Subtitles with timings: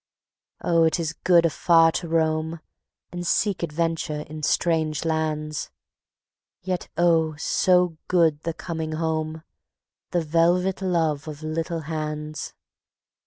[0.63, 2.59] Oh, it is good afar to roam,
[3.11, 5.69] And seek adventure in strange lands;
[6.63, 9.43] Yet oh, so good the coming home,
[10.09, 12.55] The velvet love of little hands.